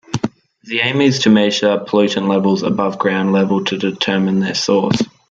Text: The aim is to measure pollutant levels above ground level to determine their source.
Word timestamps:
The 0.63 0.79
aim 0.79 0.99
is 1.01 1.19
to 1.19 1.29
measure 1.29 1.77
pollutant 1.77 2.27
levels 2.27 2.63
above 2.63 2.97
ground 2.97 3.33
level 3.33 3.63
to 3.65 3.77
determine 3.77 4.39
their 4.39 4.55
source. 4.55 4.99